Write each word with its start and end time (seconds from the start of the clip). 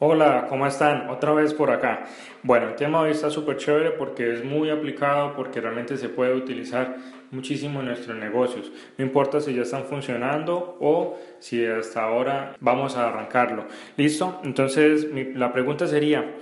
Hola, 0.00 0.46
¿cómo 0.48 0.66
están? 0.66 1.08
Otra 1.08 1.32
vez 1.34 1.54
por 1.54 1.70
acá. 1.70 2.04
Bueno, 2.42 2.66
el 2.66 2.74
tema 2.74 3.00
hoy 3.00 3.12
está 3.12 3.30
súper 3.30 3.58
chévere 3.58 3.92
porque 3.92 4.32
es 4.32 4.44
muy 4.44 4.68
aplicado, 4.68 5.36
porque 5.36 5.60
realmente 5.60 5.96
se 5.96 6.08
puede 6.08 6.34
utilizar 6.34 6.96
muchísimo 7.30 7.78
en 7.78 7.86
nuestros 7.86 8.16
negocios. 8.16 8.72
No 8.98 9.04
importa 9.04 9.40
si 9.40 9.54
ya 9.54 9.62
están 9.62 9.84
funcionando 9.84 10.76
o 10.80 11.16
si 11.38 11.64
hasta 11.64 12.02
ahora 12.02 12.56
vamos 12.58 12.96
a 12.96 13.06
arrancarlo. 13.06 13.66
¿Listo? 13.96 14.40
Entonces, 14.42 15.06
la 15.36 15.52
pregunta 15.52 15.86
sería, 15.86 16.34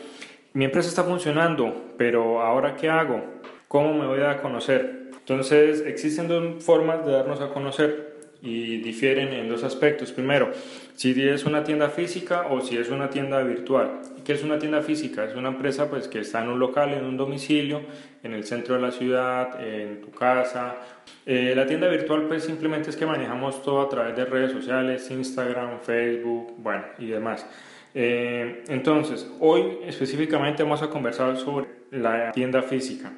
mi 0.55 0.65
empresa 0.65 0.89
está 0.89 1.05
funcionando, 1.05 1.93
pero 1.99 2.41
ahora 2.41 2.75
¿qué 2.75 2.89
hago? 2.89 3.23
¿Cómo 3.69 3.93
me 3.93 4.07
voy 4.07 4.23
a 4.23 4.41
conocer? 4.41 5.11
Entonces, 5.19 5.85
existen 5.87 6.27
dos 6.27 6.65
formas 6.65 7.05
de 7.05 7.13
darnos 7.13 7.43
a 7.43 7.51
conocer 7.51 8.12
y 8.43 8.79
difieren 8.79 9.33
en 9.33 9.49
dos 9.49 9.63
aspectos. 9.63 10.11
Primero, 10.11 10.51
si 10.95 11.11
es 11.23 11.45
una 11.45 11.63
tienda 11.63 11.89
física 11.89 12.49
o 12.51 12.61
si 12.61 12.77
es 12.77 12.91
una 12.91 13.09
tienda 13.09 13.41
virtual. 13.43 14.01
¿Qué 14.25 14.33
es 14.33 14.43
una 14.43 14.59
tienda 14.59 14.83
física? 14.83 15.25
Es 15.25 15.35
una 15.35 15.49
empresa 15.49 15.89
pues, 15.89 16.09
que 16.09 16.21
está 16.21 16.43
en 16.43 16.49
un 16.49 16.59
local, 16.59 16.93
en 16.93 17.05
un 17.05 17.17
domicilio, 17.17 17.83
en 18.23 18.33
el 18.35 18.45
centro 18.45 18.75
de 18.75 18.81
la 18.83 18.91
ciudad, 18.91 19.65
en 19.65 20.01
tu 20.01 20.11
casa. 20.11 20.77
Eh, 21.25 21.55
la 21.57 21.67
tienda 21.67 21.89
virtual 21.89 22.27
pues 22.27 22.45
simplemente 22.45 22.91
es 22.91 22.97
que 22.97 23.07
manejamos 23.07 23.63
todo 23.63 23.81
a 23.81 23.89
través 23.89 24.17
de 24.17 24.25
redes 24.25 24.53
sociales, 24.53 25.09
Instagram, 25.11 25.81
Facebook, 25.81 26.55
bueno, 26.59 26.85
y 26.99 27.07
demás. 27.07 27.47
Eh, 27.95 28.65
entonces, 28.69 29.31
hoy 29.39 29.79
específicamente 29.87 30.63
vamos 30.63 30.83
a 30.83 30.91
conversar 30.91 31.37
sobre 31.37 31.69
la 31.91 32.33
tienda 32.33 32.63
física. 32.63 33.13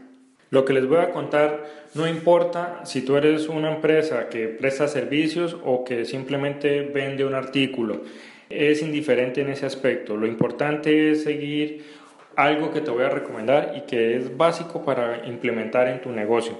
Lo 0.54 0.64
que 0.64 0.72
les 0.72 0.86
voy 0.86 0.98
a 0.98 1.10
contar 1.10 1.64
no 1.94 2.06
importa 2.06 2.82
si 2.84 3.02
tú 3.02 3.16
eres 3.16 3.48
una 3.48 3.74
empresa 3.74 4.28
que 4.28 4.46
presta 4.46 4.86
servicios 4.86 5.56
o 5.64 5.82
que 5.82 6.04
simplemente 6.04 6.82
vende 6.82 7.24
un 7.24 7.34
artículo. 7.34 8.02
Es 8.48 8.80
indiferente 8.80 9.40
en 9.40 9.48
ese 9.48 9.66
aspecto. 9.66 10.16
Lo 10.16 10.28
importante 10.28 11.10
es 11.10 11.24
seguir 11.24 11.84
algo 12.36 12.70
que 12.70 12.80
te 12.82 12.92
voy 12.92 13.02
a 13.02 13.08
recomendar 13.08 13.74
y 13.76 13.80
que 13.80 14.16
es 14.16 14.36
básico 14.36 14.84
para 14.84 15.26
implementar 15.26 15.88
en 15.88 16.00
tu 16.00 16.12
negocio. 16.12 16.56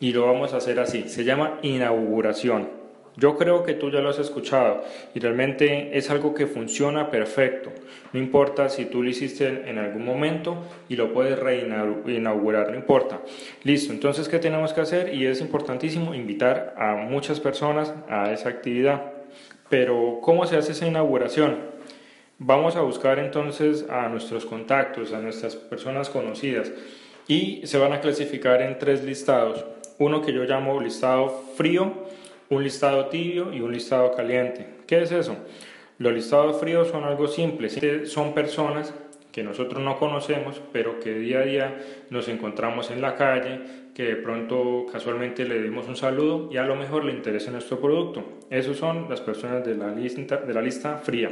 Y 0.00 0.12
lo 0.12 0.26
vamos 0.26 0.52
a 0.52 0.56
hacer 0.56 0.80
así. 0.80 1.08
Se 1.08 1.22
llama 1.22 1.60
inauguración. 1.62 2.68
Yo 3.16 3.38
creo 3.38 3.64
que 3.64 3.74
tú 3.74 3.90
ya 3.90 4.00
lo 4.00 4.10
has 4.10 4.18
escuchado 4.18 4.84
y 5.14 5.20
realmente 5.20 5.96
es 5.96 6.10
algo 6.10 6.34
que 6.34 6.46
funciona 6.46 7.10
perfecto. 7.10 7.72
No 8.12 8.20
importa 8.20 8.68
si 8.68 8.84
tú 8.84 9.02
lo 9.02 9.08
hiciste 9.08 9.70
en 9.70 9.78
algún 9.78 10.04
momento 10.04 10.58
y 10.88 10.96
lo 10.96 11.12
puedes 11.12 11.38
reinaugurar, 11.38 12.70
no 12.70 12.76
importa. 12.76 13.20
Listo, 13.64 13.92
entonces, 13.92 14.28
¿qué 14.28 14.38
tenemos 14.38 14.74
que 14.74 14.82
hacer? 14.82 15.14
Y 15.14 15.26
es 15.26 15.40
importantísimo 15.40 16.14
invitar 16.14 16.74
a 16.76 16.94
muchas 16.94 17.40
personas 17.40 17.94
a 18.08 18.32
esa 18.32 18.50
actividad. 18.50 19.12
Pero, 19.70 20.18
¿cómo 20.20 20.46
se 20.46 20.56
hace 20.56 20.72
esa 20.72 20.86
inauguración? 20.86 21.56
Vamos 22.38 22.76
a 22.76 22.82
buscar 22.82 23.18
entonces 23.18 23.86
a 23.88 24.08
nuestros 24.08 24.44
contactos, 24.44 25.14
a 25.14 25.20
nuestras 25.20 25.56
personas 25.56 26.10
conocidas 26.10 26.70
y 27.26 27.62
se 27.64 27.78
van 27.78 27.94
a 27.94 28.00
clasificar 28.00 28.60
en 28.60 28.78
tres 28.78 29.02
listados. 29.04 29.64
Uno 29.98 30.20
que 30.20 30.34
yo 30.34 30.44
llamo 30.44 30.78
listado 30.80 31.44
frío, 31.56 31.94
un 32.50 32.62
listado 32.62 33.06
tibio 33.06 33.52
y 33.52 33.60
un 33.60 33.72
listado 33.72 34.12
caliente. 34.12 34.66
¿Qué 34.86 35.02
es 35.02 35.12
eso? 35.12 35.36
Los 35.98 36.12
listados 36.12 36.60
fríos 36.60 36.88
son 36.88 37.04
algo 37.04 37.26
simple, 37.26 37.68
son 38.06 38.34
personas 38.34 38.92
que 39.32 39.42
nosotros 39.42 39.82
no 39.82 39.98
conocemos, 39.98 40.62
pero 40.72 40.98
que 40.98 41.14
día 41.14 41.40
a 41.40 41.42
día 41.42 41.78
nos 42.10 42.28
encontramos 42.28 42.90
en 42.90 43.02
la 43.02 43.16
calle, 43.16 43.60
que 43.94 44.04
de 44.04 44.16
pronto 44.16 44.86
casualmente 44.90 45.44
le 45.44 45.62
dimos 45.62 45.88
un 45.88 45.96
saludo 45.96 46.48
y 46.50 46.56
a 46.56 46.64
lo 46.64 46.76
mejor 46.76 47.04
le 47.04 47.12
interesa 47.12 47.50
nuestro 47.50 47.78
producto. 47.78 48.38
Esos 48.50 48.76
son 48.76 49.08
las 49.08 49.20
personas 49.20 49.64
de 49.64 49.74
la 49.74 49.88
lista, 49.88 50.38
de 50.38 50.54
la 50.54 50.62
lista 50.62 50.98
fría. 50.98 51.30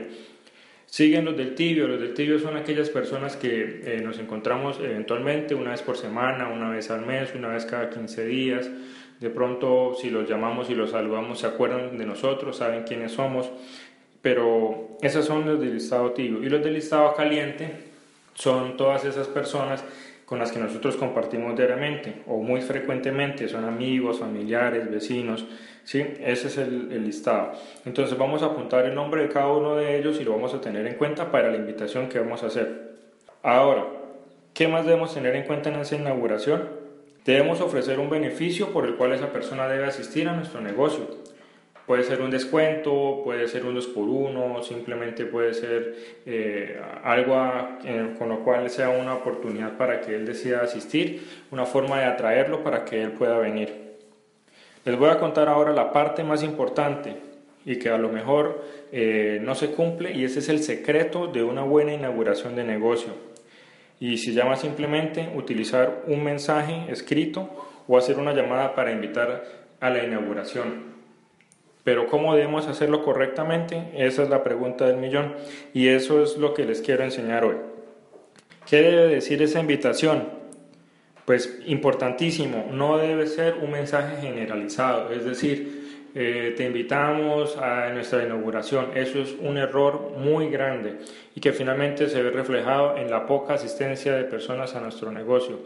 Siguen 0.87 1.25
los 1.25 1.37
del 1.37 1.55
tibio. 1.55 1.89
Los 1.89 2.01
del 2.01 2.15
tibio 2.15 2.39
son 2.39 2.57
aquellas 2.57 2.91
personas 2.91 3.37
que 3.37 3.81
eh, 3.85 4.01
nos 4.05 4.19
encontramos 4.19 4.79
eventualmente 4.81 5.55
una 5.55 5.71
vez 5.71 5.83
por 5.83 5.97
semana, 5.97 6.49
una 6.49 6.71
vez 6.71 6.91
al 6.91 7.05
mes, 7.07 7.35
una 7.35 7.49
vez 7.49 7.65
cada 7.65 7.91
15 7.91 8.27
días 8.27 8.71
de 9.21 9.31
pronto, 9.31 9.95
si 9.95 10.11
los 10.11 10.29
llamamos 10.29 10.71
y 10.71 10.75
los 10.75 10.91
saludamos, 10.91 11.39
se 11.39 11.47
acuerdan 11.47 11.97
de 11.97 12.07
nosotros, 12.07 12.57
saben 12.57 12.83
quiénes 12.83 13.13
somos. 13.13 13.51
Pero 14.23 14.97
esos 15.03 15.25
son 15.25 15.47
los 15.47 15.61
del 15.61 15.75
listado 15.75 16.13
tibio. 16.13 16.43
Y 16.43 16.49
los 16.49 16.63
del 16.63 16.75
listado 16.75 17.15
caliente 17.15 17.71
son 18.35 18.77
todas 18.77 19.05
esas 19.05 19.29
personas 19.29 19.85
con 20.25 20.39
las 20.39 20.51
que 20.51 20.59
nosotros 20.59 20.97
compartimos 20.97 21.57
diariamente 21.57 22.23
o 22.27 22.39
muy 22.39 22.63
frecuentemente, 22.63 23.49
son 23.49 23.65
amigos, 23.65 24.21
familiares, 24.21 24.91
vecinos, 24.91 25.45
¿sí? 25.85 26.01
Ese 26.21 26.49
es 26.49 26.57
el, 26.57 26.91
el, 26.93 27.05
listado. 27.05 27.53
Entonces 27.85 28.17
vamos 28.17 28.43
a 28.43 28.47
apuntar 28.47 28.87
el 28.87 28.95
nombre 28.95 29.23
de 29.23 29.29
cada 29.29 29.49
uno 29.49 29.77
de 29.77 29.99
ellos 29.99 30.19
y 30.21 30.25
lo 30.25 30.33
vamos 30.33 30.55
a 30.55 30.61
tener 30.61 30.87
en 30.87 30.95
cuenta 30.95 31.31
para 31.31 31.51
la 31.51 31.57
invitación 31.57 32.09
que 32.09 32.19
vamos 32.19 32.43
a 32.43 32.47
hacer. 32.47 32.95
Ahora, 33.43 33.87
¿qué 34.55 34.67
más 34.67 34.87
debemos 34.87 35.13
tener 35.13 35.37
en 35.37 35.45
cuenta 35.45 35.69
en 35.69 35.77
esa 35.77 35.97
inauguración? 35.97 36.84
Debemos 37.25 37.63
ofrecer 37.63 37.99
un 38.01 38.11
beneficio 38.11 38.71
por 38.71 38.85
el 38.85 38.97
cual 38.97 39.13
esa 39.13 39.33
persona 39.33 39.67
debe 39.67 39.87
asistir 39.87 40.29
a 40.29 40.37
nuestro 40.37 40.61
negocio. 40.61 41.09
Puede 41.87 42.03
ser 42.03 42.21
un 42.21 42.31
descuento, 42.31 43.23
puede 43.25 43.49
ser 43.49 43.65
un 43.65 43.75
dos 43.75 43.87
por 43.87 44.09
uno, 44.09 44.63
simplemente 44.63 45.25
puede 45.25 45.55
ser 45.55 45.97
eh, 46.27 46.81
algo 47.03 47.35
con 48.19 48.29
lo 48.29 48.41
cual 48.41 48.69
sea 48.71 48.91
una 48.91 49.15
oportunidad 49.15 49.77
para 49.77 50.01
que 50.01 50.15
él 50.15 50.27
decida 50.27 50.63
asistir, 50.63 51.27
una 51.51 51.67
forma 51.67 51.99
de 51.99 52.07
atraerlo 52.07 52.63
para 52.63 52.85
que 52.85 53.03
él 53.03 53.13
pueda 53.13 53.39
venir. 53.39 53.73
Les 54.85 54.99
voy 54.99 55.09
a 55.09 55.19
contar 55.19 55.49
ahora 55.49 55.73
la 55.73 55.93
parte 55.93 56.25
más 56.25 56.43
importante 56.43 57.17
y 57.67 57.79
que 57.79 57.89
a 57.89 57.99
lo 57.99 58.11
mejor 58.11 58.63
eh, 58.93 59.41
no 59.43 59.55
se 59.55 59.71
cumple 59.71 60.13
y 60.13 60.25
ese 60.25 60.41
es 60.41 60.51
el 60.51 60.63
secreto 60.63 61.27
de 61.27 61.43
una 61.43 61.63
buena 61.63 61.95
inauguración 61.95 62.55
de 62.55 62.65
negocio 62.65 63.34
y 64.05 64.19
se 64.19 64.35
llama 64.35 64.57
simplemente 64.57 65.31
utilizar 65.35 66.03
un 66.07 66.23
mensaje 66.23 66.85
escrito 66.91 67.49
o 67.89 67.97
hacer 67.97 68.19
una 68.19 68.35
llamada 68.35 68.75
para 68.75 68.93
invitar 68.93 69.45
a 69.81 69.89
la 69.89 70.05
inauguración. 70.05 70.93
Pero 71.85 72.07
¿cómo 72.09 72.35
debemos 72.35 72.67
hacerlo 72.67 73.03
correctamente? 73.03 73.93
Esa 73.95 74.25
es 74.25 74.29
la 74.29 74.45
pregunta 74.45 74.87
del 74.87 74.99
millón 74.99 75.33
y 75.73 75.89
eso 75.89 76.23
es 76.23 76.37
lo 76.37 76.53
que 76.53 76.67
les 76.67 76.83
quiero 76.83 77.03
enseñar 77.03 77.47
hoy. 77.47 77.57
¿Qué 78.69 78.83
debe 78.83 79.07
decir 79.07 79.41
esa 79.41 79.61
invitación? 79.61 80.29
Pues 81.25 81.61
importantísimo, 81.65 82.69
no 82.73 82.99
debe 82.99 83.27
ser 83.27 83.55
un 83.55 83.71
mensaje 83.71 84.21
generalizado, 84.21 85.13
es 85.13 85.25
decir, 85.25 85.84
eh, 86.15 86.55
te 86.57 86.65
invitamos 86.65 87.57
a 87.57 87.91
nuestra 87.91 88.23
inauguración. 88.23 88.91
Eso 88.95 89.21
es 89.21 89.35
un 89.41 89.59
error 89.59 90.13
muy 90.17 90.49
grande 90.49 90.99
y 91.35 91.41
que 91.41 91.53
finalmente 91.53 92.09
se 92.09 92.23
ve 92.23 92.31
reflejado 92.31 92.97
en 92.97 93.11
la 93.11 93.27
poca 93.27 93.55
asistencia 93.55 94.15
de 94.15 94.25
personas 94.25 94.77
a 94.77 94.81
nuestro 94.81 95.11
negocio. 95.11 95.59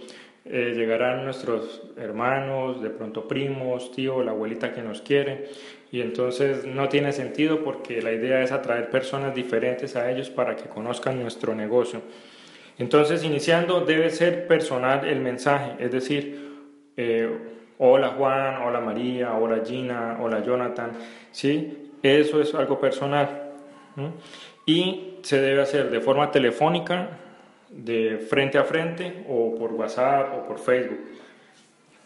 Eh, 0.46 0.72
llegarán 0.74 1.24
nuestros 1.24 1.82
hermanos, 1.98 2.82
de 2.82 2.88
pronto 2.88 3.28
primos, 3.28 3.92
tío, 3.92 4.22
la 4.22 4.30
abuelita 4.30 4.72
que 4.72 4.80
nos 4.80 5.02
quiere 5.02 5.50
y 5.92 6.00
entonces 6.00 6.64
no 6.64 6.88
tiene 6.88 7.12
sentido 7.12 7.62
porque 7.62 8.00
la 8.00 8.12
idea 8.12 8.42
es 8.42 8.50
atraer 8.50 8.88
personas 8.88 9.34
diferentes 9.34 9.96
a 9.96 10.10
ellos 10.10 10.30
para 10.30 10.56
que 10.56 10.64
conozcan 10.64 11.20
nuestro 11.20 11.54
negocio. 11.54 12.00
Entonces, 12.78 13.24
iniciando, 13.24 13.82
debe 13.82 14.08
ser 14.08 14.46
personal 14.46 15.06
el 15.06 15.20
mensaje, 15.20 15.72
es 15.84 15.90
decir, 15.90 16.48
eh, 16.96 17.28
hola 17.78 18.14
Juan, 18.16 18.62
hola 18.62 18.80
María, 18.80 19.34
hola 19.34 19.62
Gina, 19.64 20.18
hola 20.20 20.42
Jonathan, 20.44 20.90
¿sí? 21.30 21.92
Eso 22.02 22.40
es 22.40 22.54
algo 22.54 22.78
personal. 22.78 23.52
Y 24.66 25.18
se 25.22 25.40
debe 25.40 25.62
hacer 25.62 25.90
de 25.90 26.00
forma 26.00 26.30
telefónica, 26.30 27.08
de 27.70 28.18
frente 28.28 28.58
a 28.58 28.64
frente, 28.64 29.24
o 29.28 29.54
por 29.56 29.72
WhatsApp 29.72 30.34
o 30.34 30.46
por 30.46 30.58
Facebook. 30.58 31.00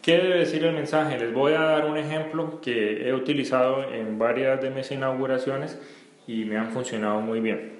¿Qué 0.01 0.17
debe 0.17 0.39
decir 0.39 0.63
el 0.65 0.73
mensaje? 0.73 1.17
Les 1.17 1.33
voy 1.33 1.53
a 1.53 1.61
dar 1.61 1.85
un 1.85 1.97
ejemplo 1.97 2.59
que 2.61 3.07
he 3.07 3.13
utilizado 3.13 3.89
en 3.93 4.19
varias 4.19 4.61
de 4.61 4.69
mis 4.69 4.91
inauguraciones 4.91 5.79
y 6.27 6.43
me 6.45 6.57
han 6.57 6.71
funcionado 6.71 7.21
muy 7.21 7.39
bien. 7.39 7.79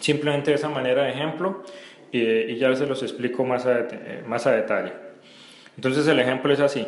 Simplemente 0.00 0.50
de 0.50 0.56
esa 0.56 0.68
manera 0.68 1.04
de 1.04 1.10
ejemplo 1.10 1.62
eh, 2.12 2.46
y 2.48 2.56
ya 2.56 2.74
se 2.74 2.86
los 2.86 3.02
explico 3.02 3.44
más 3.44 3.66
a, 3.66 3.86
más 4.26 4.46
a 4.48 4.52
detalle. 4.52 4.92
Entonces 5.76 6.06
el 6.08 6.18
ejemplo 6.18 6.52
es 6.52 6.58
así. 6.58 6.84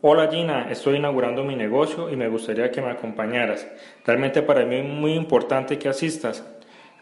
Hola 0.00 0.28
Gina, 0.30 0.68
estoy 0.70 0.98
inaugurando 0.98 1.42
mi 1.42 1.56
negocio 1.56 2.08
y 2.08 2.14
me 2.14 2.28
gustaría 2.28 2.70
que 2.70 2.80
me 2.80 2.88
acompañaras. 2.88 3.66
Realmente 4.06 4.42
para 4.42 4.64
mí 4.64 4.76
es 4.76 4.84
muy 4.84 5.14
importante 5.14 5.76
que 5.76 5.88
asistas. 5.88 6.46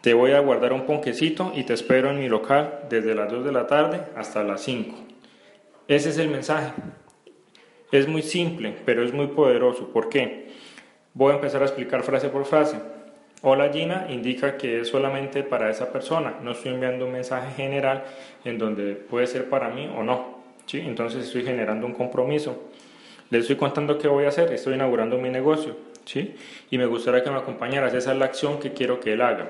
Te 0.01 0.15
voy 0.15 0.31
a 0.31 0.39
guardar 0.39 0.73
un 0.73 0.87
ponquecito 0.87 1.51
y 1.53 1.63
te 1.63 1.75
espero 1.75 2.09
en 2.09 2.19
mi 2.19 2.27
local 2.27 2.79
desde 2.89 3.13
las 3.13 3.31
2 3.31 3.45
de 3.45 3.51
la 3.51 3.67
tarde 3.67 4.01
hasta 4.15 4.43
las 4.43 4.61
5. 4.61 4.95
Ese 5.87 6.09
es 6.09 6.17
el 6.17 6.29
mensaje. 6.29 6.73
Es 7.91 8.07
muy 8.07 8.23
simple, 8.23 8.75
pero 8.83 9.03
es 9.03 9.13
muy 9.13 9.27
poderoso. 9.27 9.93
¿Por 9.93 10.09
qué? 10.09 10.47
Voy 11.13 11.33
a 11.33 11.35
empezar 11.35 11.61
a 11.61 11.65
explicar 11.65 12.01
frase 12.01 12.29
por 12.29 12.45
frase. 12.45 12.79
Hola 13.43 13.69
Gina 13.71 14.07
indica 14.09 14.57
que 14.57 14.79
es 14.79 14.87
solamente 14.87 15.43
para 15.43 15.69
esa 15.69 15.91
persona. 15.93 16.39
No 16.41 16.53
estoy 16.53 16.73
enviando 16.73 17.05
un 17.05 17.11
mensaje 17.11 17.53
general 17.53 18.05
en 18.43 18.57
donde 18.57 18.95
puede 18.95 19.27
ser 19.27 19.49
para 19.49 19.69
mí 19.69 19.87
o 19.95 20.01
no. 20.01 20.37
¿sí? 20.65 20.79
Entonces 20.79 21.25
estoy 21.25 21.43
generando 21.43 21.85
un 21.85 21.93
compromiso. 21.93 22.69
Le 23.29 23.39
estoy 23.39 23.55
contando 23.55 23.97
qué 23.97 24.07
voy 24.07 24.25
a 24.25 24.29
hacer. 24.29 24.51
Estoy 24.53 24.75
inaugurando 24.75 25.17
mi 25.17 25.29
negocio. 25.29 25.75
¿sí? 26.05 26.35
Y 26.71 26.77
me 26.77 26.85
gustaría 26.85 27.23
que 27.23 27.29
me 27.29 27.37
acompañaras. 27.37 27.93
Esa 27.93 28.13
es 28.13 28.17
la 28.17 28.25
acción 28.25 28.59
que 28.59 28.73
quiero 28.73 28.99
que 28.99 29.13
él 29.13 29.21
haga. 29.21 29.47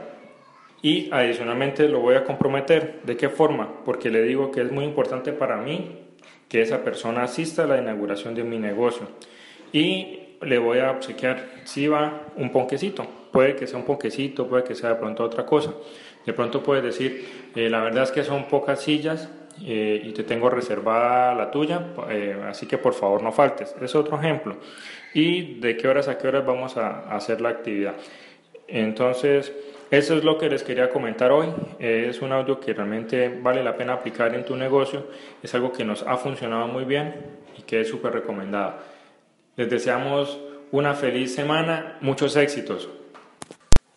Y 0.81 1.09
adicionalmente 1.11 1.87
lo 1.87 1.99
voy 1.99 2.15
a 2.15 2.23
comprometer. 2.23 3.01
¿De 3.03 3.17
qué 3.17 3.29
forma? 3.29 3.83
Porque 3.85 4.09
le 4.09 4.23
digo 4.23 4.51
que 4.51 4.61
es 4.61 4.71
muy 4.71 4.85
importante 4.85 5.31
para 5.31 5.57
mí 5.57 6.03
que 6.49 6.61
esa 6.61 6.83
persona 6.83 7.23
asista 7.23 7.63
a 7.63 7.67
la 7.67 7.77
inauguración 7.77 8.35
de 8.35 8.43
mi 8.43 8.57
negocio. 8.57 9.07
Y 9.71 10.19
le 10.41 10.57
voy 10.59 10.79
a 10.79 10.91
obsequiar, 10.91 11.45
si 11.63 11.87
va, 11.87 12.27
un 12.35 12.51
ponquecito. 12.51 13.05
Puede 13.31 13.55
que 13.55 13.67
sea 13.67 13.79
un 13.79 13.85
ponquecito, 13.85 14.47
puede 14.47 14.63
que 14.63 14.75
sea 14.75 14.89
de 14.89 14.95
pronto 14.95 15.23
otra 15.23 15.45
cosa. 15.45 15.73
De 16.25 16.33
pronto 16.33 16.63
puedes 16.63 16.83
decir, 16.83 17.25
eh, 17.55 17.69
la 17.69 17.81
verdad 17.81 18.03
es 18.03 18.11
que 18.11 18.23
son 18.23 18.47
pocas 18.47 18.81
sillas 18.81 19.29
eh, 19.65 20.01
y 20.03 20.11
te 20.11 20.23
tengo 20.23 20.49
reservada 20.49 21.33
la 21.33 21.49
tuya, 21.51 21.93
eh, 22.09 22.35
así 22.47 22.65
que 22.65 22.77
por 22.77 22.93
favor 22.93 23.23
no 23.23 23.31
faltes. 23.31 23.75
Es 23.81 23.95
otro 23.95 24.17
ejemplo. 24.17 24.57
Y 25.13 25.59
de 25.59 25.77
qué 25.77 25.87
horas 25.87 26.07
a 26.07 26.17
qué 26.17 26.27
horas 26.27 26.45
vamos 26.45 26.77
a 26.77 27.15
hacer 27.15 27.41
la 27.41 27.49
actividad. 27.49 27.95
Entonces, 28.67 29.53
eso 29.89 30.17
es 30.17 30.23
lo 30.23 30.37
que 30.37 30.49
les 30.49 30.63
quería 30.63 30.89
comentar 30.89 31.31
hoy. 31.31 31.47
Es 31.79 32.21
un 32.21 32.33
audio 32.33 32.59
que 32.59 32.73
realmente 32.73 33.29
vale 33.41 33.63
la 33.63 33.75
pena 33.75 33.93
aplicar 33.93 34.35
en 34.35 34.43
tu 34.43 34.55
negocio. 34.55 35.07
Es 35.41 35.55
algo 35.55 35.71
que 35.71 35.85
nos 35.85 36.03
ha 36.03 36.17
funcionado 36.17 36.67
muy 36.67 36.83
bien 36.83 37.15
y 37.57 37.61
que 37.61 37.81
es 37.81 37.87
súper 37.87 38.13
recomendado. 38.13 38.75
Les 39.55 39.69
deseamos 39.69 40.39
una 40.71 40.93
feliz 40.93 41.33
semana, 41.33 41.97
muchos 42.01 42.35
éxitos. 42.35 42.89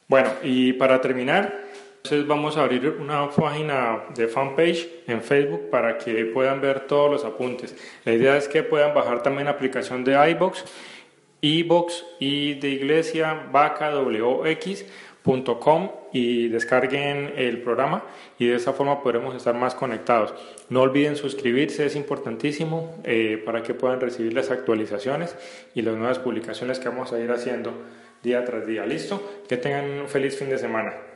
Bueno, 0.08 0.30
y 0.42 0.72
para 0.72 1.00
terminar, 1.00 1.69
entonces 2.02 2.26
vamos 2.26 2.56
a 2.56 2.62
abrir 2.62 2.88
una 2.98 3.28
página 3.28 4.04
de 4.16 4.26
fanpage 4.26 4.88
en 5.06 5.20
Facebook 5.22 5.68
para 5.70 5.98
que 5.98 6.24
puedan 6.24 6.60
ver 6.60 6.86
todos 6.86 7.10
los 7.10 7.24
apuntes. 7.26 7.76
La 8.06 8.12
idea 8.12 8.36
es 8.38 8.48
que 8.48 8.62
puedan 8.62 8.94
bajar 8.94 9.22
también 9.22 9.44
la 9.44 9.50
aplicación 9.50 10.02
de 10.02 10.30
iBox, 10.30 10.64
iBox 11.42 12.06
y 12.18 12.54
de 12.54 12.68
Iglesia 12.70 13.46
Vaca 13.52 13.92
y 16.12 16.48
descarguen 16.48 17.34
el 17.36 17.60
programa 17.60 18.02
y 18.38 18.46
de 18.46 18.56
esa 18.56 18.72
forma 18.72 19.02
podremos 19.02 19.34
estar 19.34 19.54
más 19.54 19.74
conectados. 19.74 20.34
No 20.70 20.80
olviden 20.80 21.16
suscribirse, 21.16 21.84
es 21.84 21.96
importantísimo 21.96 22.96
eh, 23.04 23.40
para 23.44 23.62
que 23.62 23.74
puedan 23.74 24.00
recibir 24.00 24.32
las 24.32 24.50
actualizaciones 24.50 25.36
y 25.74 25.82
las 25.82 25.96
nuevas 25.96 26.18
publicaciones 26.18 26.78
que 26.78 26.88
vamos 26.88 27.12
a 27.12 27.20
ir 27.20 27.30
haciendo 27.30 27.74
día 28.22 28.42
tras 28.46 28.66
día. 28.66 28.86
¿Listo? 28.86 29.42
Que 29.46 29.58
tengan 29.58 30.00
un 30.00 30.08
feliz 30.08 30.36
fin 30.38 30.48
de 30.48 30.58
semana. 30.58 31.09